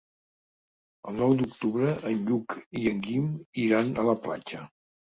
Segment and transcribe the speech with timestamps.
[1.11, 3.31] El nou d'octubre en Lluc i en Guim
[3.69, 4.69] iran a la platja.